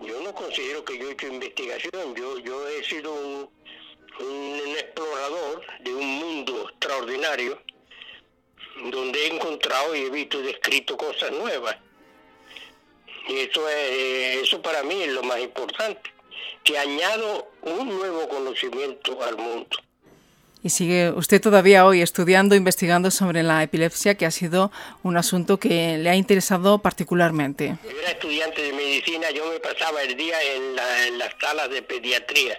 yo 0.00 0.20
no 0.20 0.34
considero 0.34 0.84
que 0.84 0.98
yo 0.98 1.08
he 1.08 1.12
hecho 1.12 1.28
investigación, 1.28 2.14
yo, 2.16 2.38
yo 2.40 2.68
he 2.68 2.82
sido 2.84 3.12
un, 3.12 3.50
un 4.18 4.76
explorador 4.76 5.64
de 5.80 5.94
un 5.94 6.06
mundo 6.06 6.68
extraordinario 6.68 7.62
donde 8.90 9.24
he 9.24 9.34
encontrado 9.34 9.94
y 9.94 10.00
he 10.00 10.10
visto 10.10 10.40
y 10.40 10.46
descrito 10.46 10.96
cosas 10.96 11.30
nuevas. 11.30 11.76
Y 13.28 13.40
eso, 13.40 13.68
es, 13.68 14.42
eso 14.42 14.62
para 14.62 14.82
mí 14.82 15.02
es 15.02 15.12
lo 15.12 15.22
más 15.22 15.40
importante, 15.40 16.10
que 16.62 16.78
añado 16.78 17.50
un 17.62 17.88
nuevo 17.88 18.28
conocimiento 18.28 19.22
al 19.22 19.36
mundo. 19.36 19.76
Y 20.62 20.70
sigue 20.70 21.10
usted 21.10 21.40
todavía 21.40 21.86
hoy 21.86 22.02
estudiando, 22.02 22.56
investigando 22.56 23.10
sobre 23.10 23.42
la 23.42 23.62
epilepsia, 23.62 24.16
que 24.16 24.26
ha 24.26 24.30
sido 24.30 24.72
un 25.04 25.16
asunto 25.16 25.58
que 25.58 25.96
le 25.98 26.10
ha 26.10 26.16
interesado 26.16 26.78
particularmente. 26.78 27.76
Yo 27.84 27.90
era 28.00 28.10
estudiante 28.10 28.62
de 28.62 28.72
medicina, 28.72 29.30
yo 29.30 29.46
me 29.46 29.60
pasaba 29.60 30.02
el 30.02 30.16
día 30.16 30.36
en, 30.42 30.76
en 31.06 31.18
las 31.18 31.34
salas 31.40 31.70
de 31.70 31.82
pediatría. 31.82 32.58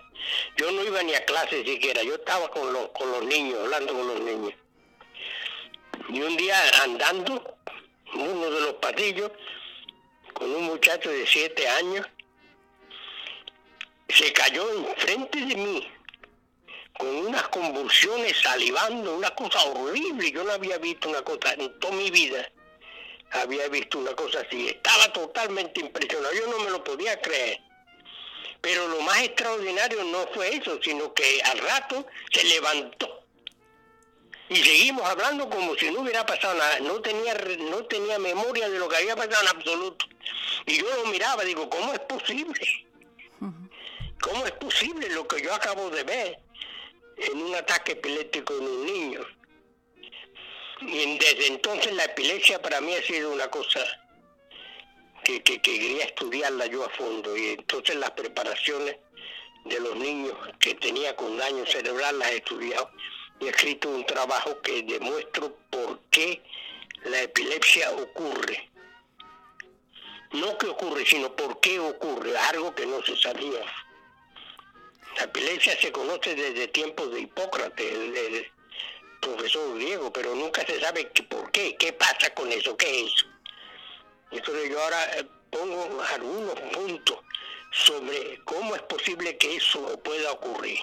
Yo 0.55 0.71
no 0.71 0.83
iba 0.83 1.03
ni 1.03 1.15
a 1.15 1.25
clase 1.25 1.63
siquiera, 1.65 2.01
yo 2.03 2.15
estaba 2.15 2.49
con 2.49 2.71
los, 2.71 2.89
con 2.89 3.11
los 3.11 3.25
niños, 3.25 3.59
hablando 3.61 3.93
con 3.93 4.07
los 4.07 4.19
niños. 4.21 4.53
Y 6.09 6.21
un 6.21 6.37
día 6.37 6.55
andando, 6.83 7.57
uno 8.13 8.49
de 8.49 8.61
los 8.61 8.73
pasillos, 8.75 9.31
con 10.37 10.53
un 10.53 10.63
muchacho 10.65 11.09
de 11.09 11.25
siete 11.25 11.67
años, 11.67 12.05
se 14.09 14.31
cayó 14.33 14.69
enfrente 14.71 15.39
de 15.39 15.55
mí 15.55 15.91
con 16.97 17.07
unas 17.07 17.47
convulsiones 17.49 18.35
salivando, 18.41 19.15
una 19.15 19.29
cosa 19.31 19.61
horrible. 19.63 20.31
Yo 20.31 20.43
no 20.43 20.51
había 20.51 20.77
visto 20.77 21.09
una 21.09 21.21
cosa 21.21 21.53
en 21.53 21.79
toda 21.79 21.93
mi 21.93 22.09
vida. 22.09 22.49
Había 23.31 23.67
visto 23.67 23.99
una 23.99 24.15
cosa 24.15 24.39
así. 24.41 24.67
Estaba 24.67 25.11
totalmente 25.13 25.81
impresionado. 25.81 26.33
Yo 26.33 26.47
no 26.47 26.59
me 26.59 26.71
lo 26.71 26.83
podía 26.83 27.19
creer. 27.21 27.59
Pero 28.61 28.87
lo 28.87 29.01
más 29.01 29.21
extraordinario 29.21 30.03
no 30.05 30.27
fue 30.33 30.55
eso, 30.55 30.79
sino 30.81 31.13
que 31.13 31.41
al 31.43 31.59
rato 31.59 32.07
se 32.31 32.43
levantó. 32.45 33.23
Y 34.49 34.55
seguimos 34.55 35.03
hablando 35.03 35.49
como 35.49 35.75
si 35.75 35.91
no 35.91 36.01
hubiera 36.01 36.25
pasado 36.25 36.55
nada. 36.55 36.79
No 36.79 37.01
tenía, 37.01 37.33
no 37.59 37.85
tenía 37.85 38.17
memoria 38.17 38.69
de 38.69 38.79
lo 38.79 38.87
que 38.87 38.95
había 38.95 39.15
pasado 39.15 39.41
en 39.43 39.47
absoluto. 39.49 40.05
Y 40.65 40.77
yo 40.77 40.85
lo 41.03 41.11
miraba, 41.11 41.43
digo, 41.43 41.69
¿cómo 41.69 41.93
es 41.93 41.99
posible? 41.99 42.59
¿Cómo 44.19 44.45
es 44.45 44.51
posible 44.53 45.09
lo 45.09 45.27
que 45.27 45.41
yo 45.41 45.53
acabo 45.53 45.89
de 45.89 46.03
ver? 46.03 46.47
en 47.17 47.41
un 47.41 47.55
ataque 47.55 47.93
epiléptico 47.93 48.57
en 48.57 48.63
un 48.63 48.85
niño. 48.85 49.21
Y 50.81 51.17
desde 51.17 51.47
entonces 51.47 51.93
la 51.93 52.05
epilepsia 52.05 52.61
para 52.61 52.79
mí 52.81 52.93
ha 52.93 53.01
sido 53.01 53.31
una 53.31 53.49
cosa 53.49 53.83
que, 55.23 55.41
quería 55.41 56.05
estudiarla 56.05 56.67
yo 56.67 56.85
a 56.85 56.89
fondo. 56.89 57.35
Y 57.35 57.49
entonces 57.49 57.95
las 57.95 58.11
preparaciones 58.11 58.97
de 59.65 59.79
los 59.79 59.95
niños 59.95 60.33
que 60.59 60.75
tenía 60.75 61.15
con 61.15 61.37
daño 61.37 61.65
cerebral 61.65 62.19
las 62.19 62.31
he 62.31 62.37
estudiado 62.37 62.89
y 63.39 63.45
he 63.45 63.49
escrito 63.49 63.89
un 63.89 64.05
trabajo 64.05 64.61
que 64.61 64.83
demuestro 64.83 65.57
por 65.69 65.99
qué 66.11 66.43
la 67.05 67.23
epilepsia 67.23 67.91
ocurre. 67.91 68.69
No 70.31 70.57
que 70.57 70.67
ocurre, 70.67 71.05
sino 71.05 71.35
por 71.35 71.59
qué 71.59 71.79
ocurre, 71.79 72.37
algo 72.37 72.73
que 72.75 72.85
no 72.85 73.01
se 73.03 73.15
sabía. 73.17 73.61
La 75.17 75.23
epilepsia 75.23 75.79
se 75.79 75.91
conoce 75.91 76.35
desde 76.35 76.67
tiempos 76.67 77.11
de 77.11 77.21
Hipócrates, 77.21 77.91
el, 77.91 78.51
profesor 79.19 79.75
griego, 79.75 80.13
pero 80.13 80.35
nunca 80.35 80.65
se 80.65 80.79
sabe 80.79 81.05
por 81.27 81.51
qué, 81.51 81.75
qué 81.77 81.91
pasa 81.93 82.29
con 82.35 82.51
eso, 82.51 82.77
qué 82.77 83.05
es. 83.05 83.13
Entonces 84.31 84.69
yo 84.69 84.81
ahora 84.81 85.17
eh, 85.17 85.25
pongo 85.49 86.03
algunos 86.13 86.59
puntos 86.71 87.17
sobre 87.71 88.39
cómo 88.45 88.75
es 88.75 88.81
posible 88.83 89.37
que 89.37 89.55
eso 89.55 89.99
pueda 90.03 90.31
ocurrir. 90.33 90.79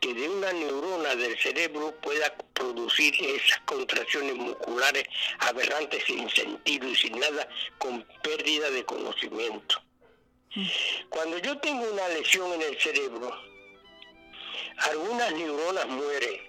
Que 0.00 0.14
de 0.14 0.28
una 0.28 0.52
neurona 0.52 1.14
del 1.14 1.38
cerebro 1.38 1.94
pueda 2.00 2.34
producir 2.54 3.14
esas 3.22 3.60
contracciones 3.66 4.34
musculares 4.34 5.04
aberrantes 5.40 6.04
sin 6.04 6.28
sentido 6.30 6.88
y 6.88 6.96
sin 6.96 7.18
nada, 7.18 7.48
con 7.78 8.06
pérdida 8.22 8.70
de 8.70 8.84
conocimiento. 8.84 9.82
Cuando 11.10 11.38
yo 11.38 11.58
tengo 11.58 11.88
una 11.90 12.08
lesión 12.08 12.52
en 12.54 12.62
el 12.62 12.80
cerebro, 12.80 13.30
algunas 14.78 15.32
neuronas 15.32 15.86
mueren, 15.86 16.40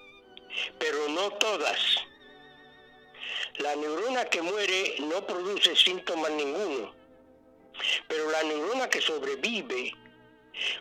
pero 0.79 1.09
no 1.09 1.31
todas. 1.33 1.97
La 3.57 3.75
neurona 3.75 4.25
que 4.25 4.41
muere 4.41 4.95
no 4.99 5.25
produce 5.27 5.75
síntomas 5.75 6.31
ninguno, 6.31 6.95
pero 8.07 8.31
la 8.31 8.43
neurona 8.43 8.89
que 8.89 9.01
sobrevive, 9.01 9.93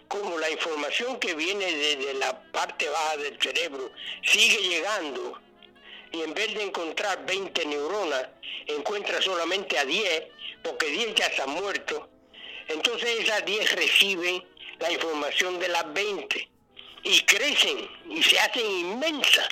como 0.09 0.39
la 0.39 0.51
información 0.51 1.19
que 1.19 1.35
viene 1.35 1.65
desde 1.65 2.15
la 2.15 2.43
parte 2.53 2.89
baja 2.89 3.17
del 3.19 3.41
cerebro 3.41 3.91
sigue 4.23 4.59
llegando, 4.69 5.41
y 6.13 6.23
en 6.23 6.35
vez 6.35 6.53
de 6.55 6.65
encontrar 6.65 7.25
20 7.25 7.65
neuronas, 7.67 8.29
encuentra 8.67 9.23
solamente 9.23 9.79
a 9.79 9.85
10, 9.85 10.25
porque 10.63 10.87
10 10.87 11.15
ya 11.15 11.31
se 11.31 11.43
han 11.43 11.51
muerto, 11.51 12.09
entonces 12.69 13.21
esas 13.21 13.45
10 13.45 13.73
reciben 13.77 14.45
la 14.79 14.91
información 14.93 15.59
de 15.59 15.69
las 15.69 15.93
20 15.93 16.49
y 17.03 17.21
crecen 17.23 17.89
y 18.09 18.23
se 18.23 18.39
hacen 18.39 18.67
inmensas, 18.67 19.49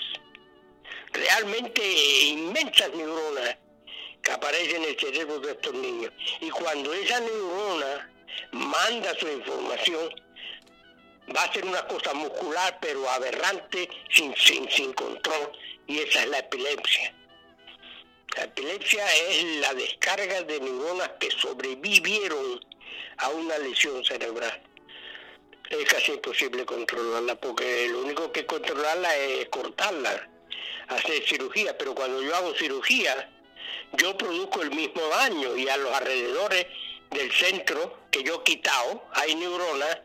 realmente 1.12 1.82
inmensas 2.24 2.90
neuronas 2.94 3.56
que 4.22 4.30
aparecen 4.32 4.82
en 4.82 4.90
el 4.90 4.98
cerebro 4.98 5.38
de 5.40 5.52
estos 5.52 5.74
niños. 5.74 6.12
Y 6.40 6.50
cuando 6.50 6.92
esa 6.92 7.20
neurona 7.20 8.10
manda 8.52 9.14
su 9.18 9.28
información, 9.28 10.08
va 11.34 11.44
a 11.44 11.52
ser 11.52 11.64
una 11.64 11.86
cosa 11.86 12.14
muscular 12.14 12.78
pero 12.80 13.08
aberrante, 13.10 13.88
sin, 14.10 14.34
sin, 14.36 14.68
sin 14.70 14.92
control, 14.94 15.52
y 15.86 15.98
esa 16.00 16.22
es 16.22 16.28
la 16.28 16.38
epilepsia. 16.38 17.14
La 18.36 18.44
epilepsia 18.44 19.04
es 19.30 19.44
la 19.60 19.74
descarga 19.74 20.42
de 20.42 20.60
neuronas 20.60 21.10
que 21.18 21.30
sobrevivieron 21.30 22.64
a 23.16 23.30
una 23.30 23.58
lesión 23.58 24.04
cerebral. 24.04 24.62
Es 25.70 25.84
casi 25.86 26.12
imposible 26.12 26.64
controlarla 26.64 27.34
porque 27.34 27.88
lo 27.88 28.00
único 28.00 28.32
que 28.32 28.46
controlarla 28.46 29.14
es 29.16 29.48
cortarla, 29.48 30.28
hacer 30.88 31.26
cirugía, 31.26 31.76
pero 31.76 31.94
cuando 31.94 32.22
yo 32.22 32.34
hago 32.34 32.54
cirugía, 32.54 33.30
yo 33.94 34.16
produzco 34.16 34.62
el 34.62 34.70
mismo 34.70 35.02
daño 35.08 35.56
y 35.56 35.68
a 35.68 35.76
los 35.76 35.92
alrededores 35.92 36.66
del 37.10 37.32
centro 37.32 38.07
yo 38.22 38.40
he 38.40 38.44
quitado 38.44 39.04
hay 39.12 39.34
neuronas 39.34 39.98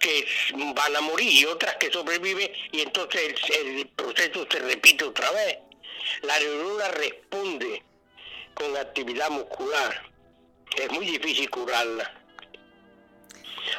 que 0.00 0.26
van 0.74 0.96
a 0.96 1.00
morir 1.02 1.32
y 1.32 1.44
otras 1.44 1.76
que 1.76 1.92
sobreviven 1.92 2.50
y 2.72 2.80
entonces 2.80 3.34
el, 3.60 3.86
proceso 3.88 4.46
se 4.50 4.58
repite 4.58 5.04
otra 5.04 5.30
vez. 5.30 5.58
La 6.22 6.38
neurona 6.38 6.88
responde 6.88 7.82
con 8.54 8.76
actividad 8.76 9.30
muscular. 9.30 10.10
Es 10.76 10.90
muy 10.90 11.04
difícil 11.04 11.50
curarla. 11.50 12.10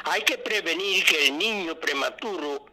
Hay 0.04 0.22
que 0.22 0.38
prevenir 0.38 1.04
que 1.04 1.26
el 1.26 1.38
niño 1.38 1.78
prematuro 1.78 2.66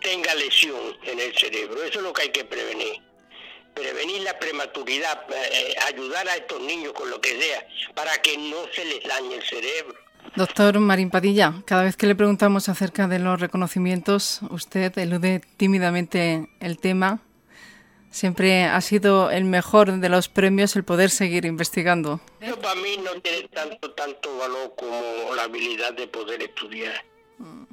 tenga 0.00 0.34
lesión 0.34 0.98
en 1.04 1.20
el 1.20 1.36
cerebro. 1.36 1.82
Eso 1.82 1.98
es 1.98 2.04
lo 2.04 2.12
que 2.12 2.22
hay 2.22 2.30
que 2.30 2.44
prevenir. 2.44 3.02
Prevenir 3.74 4.22
la 4.22 4.38
prematuridad, 4.38 5.26
eh, 5.30 5.74
ayudar 5.86 6.26
a 6.28 6.36
estos 6.36 6.60
niños 6.60 6.94
con 6.94 7.10
lo 7.10 7.20
que 7.20 7.40
sea, 7.40 7.68
para 7.94 8.20
que 8.22 8.36
no 8.36 8.66
se 8.72 8.84
les 8.84 9.04
dañe 9.04 9.36
el 9.36 9.44
cerebro. 9.44 10.07
Doctor 10.36 10.78
Marín 10.78 11.10
Padilla, 11.10 11.62
cada 11.64 11.82
vez 11.82 11.96
que 11.96 12.06
le 12.06 12.14
preguntamos 12.14 12.68
acerca 12.68 13.08
de 13.08 13.18
los 13.18 13.40
reconocimientos, 13.40 14.40
usted 14.50 14.96
elude 14.98 15.40
tímidamente 15.56 16.48
el 16.60 16.78
tema 16.78 17.20
Siempre 18.10 18.64
ha 18.64 18.80
sido 18.80 19.30
el 19.30 19.44
mejor 19.44 19.92
de 19.92 20.08
los 20.08 20.28
premios 20.28 20.74
el 20.76 20.84
poder 20.84 21.10
seguir 21.10 21.44
investigando. 21.44 22.20
Eso 22.40 22.58
para 22.58 22.74
mí 22.76 22.96
no 22.98 23.20
tiene 23.20 23.48
tanto, 23.48 23.90
tanto 23.92 24.36
valor 24.38 24.74
como 24.76 25.34
la 25.34 25.42
habilidad 25.42 25.92
de 25.92 26.08
poder 26.08 26.42
estudiar. 26.42 27.04
Mm. 27.38 27.64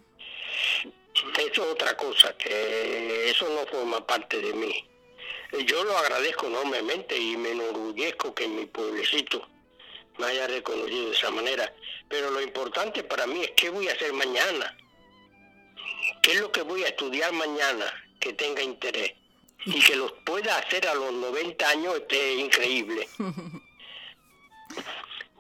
Eso 1.38 1.64
es 1.64 1.72
otra 1.72 1.96
cosa, 1.96 2.36
que 2.38 3.30
eso 3.30 3.48
no 3.50 3.66
forma 3.72 4.06
parte 4.06 4.42
de 4.42 4.54
mí. 4.54 4.86
Yo 5.66 5.84
lo 5.86 5.98
agradezco 5.98 6.48
enormemente 6.48 7.18
y 7.18 7.38
me 7.38 7.52
enorgullezco 7.52 8.34
que 8.34 8.44
en 8.44 8.58
mi 8.58 8.66
pueblecito 8.66 9.48
me 10.18 10.28
haya 10.28 10.48
reconocido 10.48 11.10
de 11.10 11.16
esa 11.16 11.32
manera. 11.32 11.74
Pero 12.10 12.32
lo 12.32 12.42
importante 12.42 13.04
para 13.04 13.28
mí 13.28 13.42
es 13.42 13.52
qué 13.52 13.70
voy 13.70 13.88
a 13.90 13.94
hacer 13.94 14.14
mañana. 14.14 14.78
¿Qué 16.22 16.34
es 16.34 16.42
lo 16.42 16.52
que 16.52 16.62
voy 16.62 16.84
a 16.84 16.88
estudiar 16.90 17.32
mañana 17.34 17.86
que 18.20 18.34
tenga 18.34 18.62
interés? 18.62 19.14
y 19.66 19.80
que 19.80 19.96
los 19.96 20.12
pueda 20.24 20.58
hacer 20.58 20.88
a 20.88 20.94
los 20.94 21.12
90 21.12 21.70
años 21.70 22.02
es 22.10 22.40
increíble. 22.40 23.08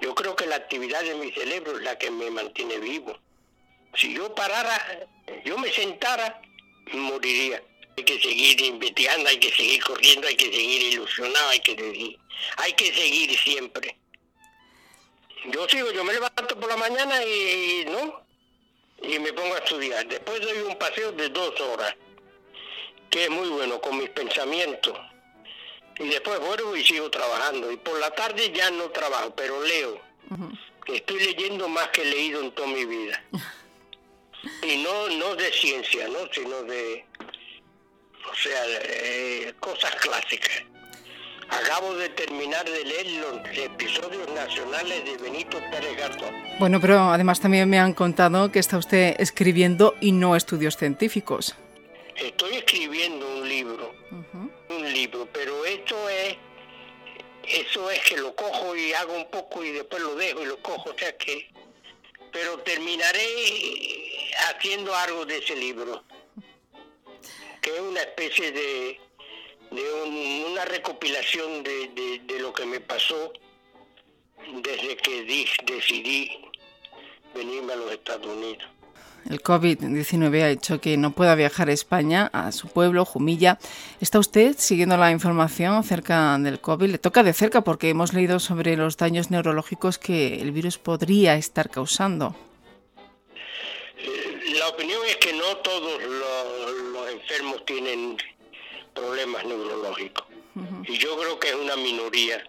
Yo 0.01 0.13
creo 0.15 0.35
que 0.35 0.47
la 0.47 0.55
actividad 0.57 1.03
de 1.03 1.15
mi 1.15 1.31
cerebro 1.31 1.77
es 1.77 1.83
la 1.83 1.97
que 1.97 2.11
me 2.11 2.29
mantiene 2.29 2.79
vivo. 2.79 3.17
Si 3.95 4.13
yo 4.13 4.35
parara, 4.35 5.07
yo 5.45 5.57
me 5.57 5.71
sentara, 5.71 6.41
moriría. 6.91 7.63
Hay 7.97 8.03
que 8.03 8.19
seguir 8.19 8.59
investigando, 8.61 9.29
hay 9.29 9.39
que 9.39 9.51
seguir 9.51 9.81
corriendo, 9.81 10.27
hay 10.27 10.35
que 10.35 10.51
seguir 10.51 10.93
ilusionado, 10.93 11.47
hay 11.47 11.61
que 11.61 11.75
seguir, 11.75 12.19
hay 12.57 12.73
que 12.73 12.93
seguir 12.93 13.39
siempre. 13.39 13.97
Yo 15.51 15.67
sigo, 15.69 15.91
yo 15.91 16.03
me 16.03 16.13
levanto 16.13 16.59
por 16.59 16.69
la 16.69 16.77
mañana 16.77 17.23
y, 17.23 17.85
no, 17.85 18.21
y 19.01 19.19
me 19.19 19.31
pongo 19.33 19.55
a 19.55 19.59
estudiar. 19.59 20.07
Después 20.07 20.41
doy 20.41 20.59
un 20.59 20.75
paseo 20.77 21.11
de 21.11 21.29
dos 21.29 21.59
horas, 21.61 21.95
que 23.09 23.25
es 23.25 23.29
muy 23.29 23.49
bueno 23.49 23.79
con 23.79 23.97
mis 23.97 24.09
pensamientos. 24.09 24.97
Y 25.99 26.09
después 26.09 26.39
vuelvo 26.39 26.75
y 26.75 26.83
sigo 26.83 27.09
trabajando. 27.09 27.71
Y 27.71 27.77
por 27.77 27.99
la 27.99 28.11
tarde 28.11 28.51
ya 28.51 28.69
no 28.71 28.89
trabajo, 28.89 29.33
pero 29.35 29.61
leo. 29.63 30.01
Estoy 30.87 31.19
leyendo 31.19 31.67
más 31.69 31.89
que 31.89 32.01
he 32.01 32.05
leído 32.05 32.41
en 32.41 32.51
toda 32.51 32.67
mi 32.67 32.85
vida. 32.85 33.23
y 34.63 34.77
no, 34.77 35.09
no 35.09 35.35
de 35.35 35.51
ciencia, 35.51 36.07
¿no? 36.07 36.31
sino 36.31 36.63
de, 36.63 37.05
o 38.29 38.35
sea, 38.35 38.63
eh, 38.67 39.53
cosas 39.59 39.95
clásicas. 39.95 40.63
Acabo 41.49 41.93
de 41.95 42.09
terminar 42.09 42.65
de 42.65 42.83
leer 42.83 43.07
los 43.11 43.57
episodios 43.57 44.27
nacionales 44.33 45.05
de 45.05 45.17
Benito 45.17 45.59
Pérez. 45.71 45.95
Bueno, 46.59 46.79
pero 46.81 46.99
además 47.11 47.39
también 47.39 47.69
me 47.69 47.79
han 47.79 47.93
contado 47.93 48.51
que 48.51 48.59
está 48.59 48.77
usted 48.77 49.15
escribiendo 49.19 49.95
y 50.01 50.11
no 50.11 50.35
estudios 50.35 50.77
científicos. 50.77 51.55
Estoy 52.15 52.55
escribiendo 52.55 53.27
un 53.27 53.47
libro, 53.47 53.93
un 54.69 54.93
libro, 54.93 55.27
pero 55.33 55.65
esto 55.65 56.09
es, 56.09 56.37
eso 57.47 57.91
es 57.91 57.99
que 58.07 58.17
lo 58.17 58.35
cojo 58.35 58.75
y 58.75 58.93
hago 58.93 59.15
un 59.15 59.29
poco 59.29 59.63
y 59.63 59.71
después 59.71 60.01
lo 60.01 60.15
dejo 60.15 60.41
y 60.41 60.45
lo 60.45 60.57
cojo, 60.61 60.91
o 60.91 60.97
sea 60.97 61.15
que, 61.17 61.49
pero 62.31 62.57
terminaré 62.59 63.27
haciendo 64.49 64.95
algo 64.95 65.25
de 65.25 65.37
ese 65.37 65.55
libro 65.55 66.03
que 67.65 67.73
es 67.73 67.81
una 67.81 68.01
especie 68.01 68.51
de, 68.51 68.99
de 69.75 70.45
una 70.51 70.65
recopilación 70.65 71.63
de, 71.63 72.21
de, 72.25 72.39
lo 72.39 72.53
que 72.53 72.65
me 72.65 72.79
pasó 72.79 73.33
desde 74.63 74.97
que 74.97 75.51
decidí 75.65 76.31
venirme 77.33 77.73
a 77.73 77.75
los 77.75 77.91
Estados 77.91 78.25
Unidos. 78.27 78.63
El 79.29 79.41
COVID-19 79.41 80.43
ha 80.43 80.49
hecho 80.49 80.79
que 80.79 80.97
no 80.97 81.11
pueda 81.11 81.33
viajar 81.33 81.69
a 81.69 81.73
España, 81.73 82.29
a 82.31 82.51
su 82.51 82.67
pueblo, 82.67 83.05
Jumilla. 83.05 83.57
¿Está 83.99 84.19
usted 84.19 84.55
siguiendo 84.57 84.97
la 84.97 85.09
información 85.09 85.73
acerca 85.73 86.37
del 86.37 86.61
COVID? 86.61 86.91
Le 86.91 86.97
toca 86.99 87.23
de 87.23 87.33
cerca 87.33 87.61
porque 87.61 87.89
hemos 87.89 88.13
leído 88.13 88.39
sobre 88.39 88.77
los 88.77 88.97
daños 88.97 89.31
neurológicos 89.31 89.97
que 89.97 90.39
el 90.41 90.51
virus 90.51 90.77
podría 90.77 91.35
estar 91.35 91.71
causando. 91.71 92.35
Eh, 93.97 94.53
la 94.59 94.67
opinión 94.67 95.01
es 95.07 95.15
que 95.15 95.33
no 95.33 95.57
todos 95.57 96.03
los, 96.03 97.11
enfermos 97.11 97.65
tienen 97.65 98.17
problemas 98.95 99.45
neurológicos. 99.45 100.25
Y 100.87 100.97
yo 100.97 101.17
creo 101.17 101.39
que 101.39 101.49
es 101.49 101.55
una 101.55 101.75
minoría. 101.75 102.43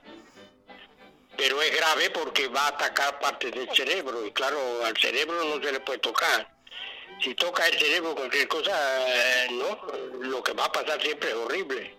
Pero 1.37 1.61
es 1.61 1.77
grave 1.77 2.09
porque 2.11 2.49
va 2.49 2.67
a 2.67 2.69
atacar 2.69 3.19
partes 3.19 3.53
del 3.53 3.69
cerebro. 3.75 4.25
Y 4.25 4.31
claro, 4.31 4.59
al 4.85 4.97
cerebro 4.97 5.45
no 5.45 5.63
se 5.63 5.73
le 5.73 5.81
puede 5.81 5.99
tocar. 5.99 6.49
Si 7.21 7.35
toca 7.35 7.67
el 7.67 7.79
cerebro 7.79 8.15
cualquier 8.15 8.49
cosa, 8.49 8.73
eh, 9.09 9.49
no, 9.51 9.79
lo 10.21 10.43
que 10.43 10.53
va 10.53 10.67
a 10.67 10.73
pasar 10.73 11.01
siempre 11.03 11.31
es 11.31 11.35
horrible. 11.35 11.95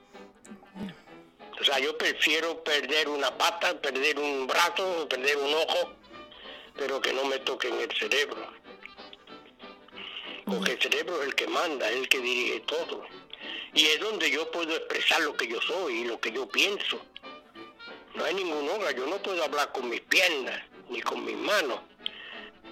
O 1.60 1.64
sea, 1.64 1.80
yo 1.80 1.98
prefiero 1.98 2.64
perder 2.64 3.10
una 3.10 3.36
pata, 3.38 3.80
perder 3.82 4.18
un 4.18 4.48
brazo, 4.48 5.08
perder 5.10 5.38
un 5.38 5.54
ojo, 5.54 5.94
pero 6.76 7.02
que 7.02 7.14
no 7.14 7.26
me 7.26 7.40
toquen 7.40 7.80
el 7.80 7.92
cerebro 7.96 8.58
porque 10.48 10.74
el 10.74 10.82
cerebro 10.82 11.22
es 11.22 11.28
el 11.28 11.36
que 11.36 11.48
manda, 11.48 11.90
es 11.90 11.98
el 11.98 12.10
que 12.10 12.20
dirige 12.20 12.60
todo. 12.62 13.04
Y 13.74 13.86
es 13.86 14.00
donde 14.00 14.32
yo 14.32 14.50
puedo 14.52 14.76
expresar 14.76 15.22
lo 15.22 15.36
que 15.36 15.48
yo 15.48 15.62
soy 15.62 16.02
y 16.02 16.04
lo 16.06 16.20
que 16.20 16.32
yo 16.32 16.48
pienso. 16.48 17.00
No 18.16 18.24
hay 18.24 18.34
ningún 18.34 18.68
obra, 18.70 18.92
yo 18.92 19.06
no 19.06 19.18
puedo 19.18 19.44
hablar 19.44 19.72
con 19.72 19.90
mis 19.90 20.02
piernas 20.02 20.60
ni 20.90 21.02
con 21.02 21.24
mis 21.24 21.38
manos. 21.38 21.80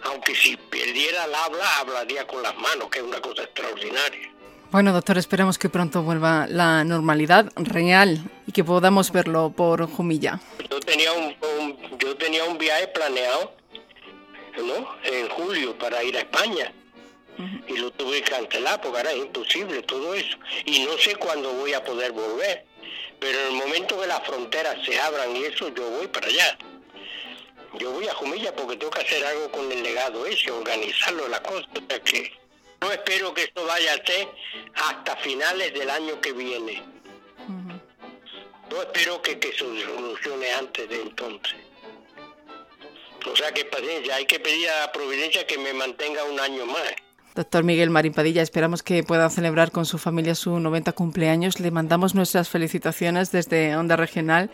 Aunque 0.04 0.36
si 0.36 0.58
perdiera 0.58 1.26
el 1.26 1.36
habla, 1.36 1.80
hablaría 1.80 2.26
con 2.28 2.42
las 2.42 2.56
manos, 2.56 2.90
que 2.90 3.00
es 3.00 3.06
una 3.06 3.22
cosa 3.22 3.44
extraordinaria. 3.44 4.32
Bueno, 4.72 4.92
doctor, 4.92 5.18
esperamos 5.18 5.58
que 5.58 5.70
pronto 5.70 6.02
vuelva 6.02 6.48
la 6.48 6.84
normalidad 6.84 7.52
real 7.56 8.20
y 8.48 8.52
que 8.52 8.64
podamos 8.64 9.12
verlo 9.12 9.54
por 9.56 9.88
Jumilla. 9.88 10.40
Yo 10.70 10.80
tenía 10.80 11.14
un, 11.14 11.98
yo 12.00 12.18
tenía 12.18 12.44
un 12.46 12.58
viaje 12.58 12.88
planeado, 12.88 13.54
¿no? 14.58 14.96
En 15.04 15.30
julio 15.30 15.78
para 15.78 16.04
ir 16.04 16.18
a 16.18 16.20
España 16.20 16.74
y 17.68 17.78
lo 17.78 17.92
tuve 17.92 18.22
que 18.22 18.32
cancelar 18.32 18.82
porque 18.82 19.00
era 19.00 19.14
imposible 19.14 19.82
todo 19.84 20.14
eso. 20.14 20.38
Y 20.66 20.80
no 20.80 20.98
sé 20.98 21.16
cuándo 21.16 21.52
voy 21.54 21.74
a 21.74 21.84
poder 21.84 22.12
volver, 22.12 22.66
pero 23.20 23.40
en 23.40 23.48
el 23.48 23.54
momento 23.54 24.00
que 24.00 24.08
las 24.08 24.26
fronteras 24.26 24.78
se 24.86 25.00
abran 25.00 25.36
y 25.36 25.44
eso, 25.46 25.70
yo 25.70 25.90
voy 25.90 26.08
para 26.08 26.28
allá. 26.28 26.58
Yo 27.78 27.92
voy 27.92 28.08
a 28.08 28.14
Jumilla 28.14 28.56
porque 28.56 28.78
tengo 28.78 28.92
que 28.92 29.02
hacer 29.02 29.26
algo 29.26 29.52
con 29.52 29.70
el 29.72 29.84
legado 29.84 30.26
ese, 30.26 30.50
organizarlo, 30.52 31.28
la 31.28 31.42
cosa. 31.44 31.68
que 32.06 32.32
no 32.82 32.92
espero 32.92 33.34
que 33.34 33.44
esto 33.44 33.66
vaya 33.66 33.94
a 33.94 34.06
ser 34.06 34.28
hasta 34.76 35.16
finales 35.18 35.74
del 35.74 35.90
año 35.90 36.20
que 36.22 36.32
viene. 36.32 36.84
No 38.70 38.82
espero 38.82 39.22
que, 39.22 39.40
que 39.40 39.52
se 39.52 39.60
solucione 39.60 40.52
antes 40.54 40.90
de 40.90 41.02
entonces. 41.02 41.56
O 43.26 43.36
sea 43.36 43.52
que 43.52 43.66
paciencia, 43.66 44.16
hay 44.16 44.26
que 44.26 44.40
pedir 44.40 44.70
a 44.70 44.82
la 44.82 44.92
Providencia 44.92 45.46
que 45.48 45.58
me 45.58 45.74
mantenga 45.74 46.24
un 46.26 46.40
año 46.40 46.66
más. 46.66 46.94
Doctor 47.36 47.66
Miguel 47.66 47.90
Marín 47.90 48.14
Padilla, 48.14 48.42
esperamos 48.42 48.82
que 48.82 49.04
pueda 49.04 49.30
celebrar 49.30 49.72
con 49.72 49.86
su 49.86 49.98
familia 49.98 50.36
su 50.36 50.58
90 50.58 50.94
cumpleaños. 50.94 51.60
Le 51.60 51.70
mandamos 51.70 52.16
nuestras 52.16 52.48
felicitaciones 52.48 53.30
desde 53.34 53.76
Onda 53.76 53.98
Regional 53.98 54.50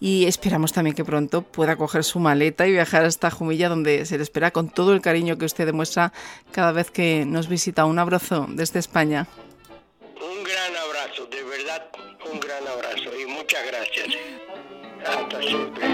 y 0.00 0.26
esperamos 0.26 0.72
también 0.72 0.96
que 0.96 1.04
pronto 1.04 1.42
pueda 1.42 1.76
coger 1.76 2.02
su 2.02 2.18
maleta 2.18 2.66
y 2.66 2.72
viajar 2.72 3.04
hasta 3.04 3.30
Jumilla, 3.30 3.68
donde 3.68 4.04
se 4.06 4.16
le 4.16 4.24
espera 4.24 4.50
con 4.50 4.70
todo 4.70 4.92
el 4.92 5.02
cariño 5.02 5.38
que 5.38 5.44
usted 5.44 5.66
demuestra 5.66 6.12
cada 6.50 6.72
vez 6.72 6.90
que 6.90 7.24
nos 7.24 7.46
visita. 7.46 7.84
Un 7.84 8.00
abrazo 8.00 8.46
desde 8.48 8.80
España. 8.80 9.28
Un 10.16 10.42
gran 10.42 10.76
abrazo, 10.84 11.26
de 11.26 11.44
verdad, 11.44 11.86
un 12.32 12.40
gran 12.40 12.66
abrazo 12.66 13.16
y 13.16 13.26
muchas 13.26 13.60
gracias. 13.68 14.08
Hasta 15.06 15.40
siempre. 15.42 15.86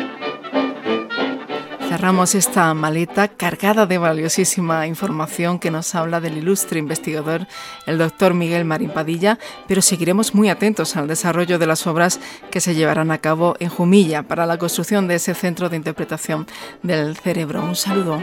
Cerramos 1.89 2.35
esta 2.35 2.73
maleta 2.75 3.29
cargada 3.29 3.87
de 3.87 3.99
valiosísima 3.99 4.87
información 4.87 5.59
que 5.59 5.71
nos 5.71 5.95
habla 5.95 6.21
del 6.21 6.39
ilustre 6.39 6.79
investigador, 6.79 7.47
el 7.87 7.99
doctor 7.99 8.35
Miguel 8.35 8.65
Marín 8.65 8.91
Padilla, 8.91 9.39
pero 9.69 9.83
seguiremos 9.83 10.35
muy 10.35 10.49
atentos 10.49 10.97
al 10.97 11.09
desarrollo 11.09 11.59
de 11.59 11.67
las 11.67 11.87
obras 11.87 12.21
que 12.51 12.61
se 12.61 12.75
llevarán 12.75 13.11
a 13.11 13.19
cabo 13.19 13.57
en 13.59 13.69
Jumilla 13.69 14.23
para 14.23 14.47
la 14.47 14.59
construcción 14.59 15.07
de 15.07 15.17
ese 15.17 15.35
centro 15.35 15.69
de 15.69 15.77
interpretación 15.77 16.47
del 16.83 17.17
cerebro. 17.17 17.63
Un 17.63 17.77
saludo. 17.77 18.21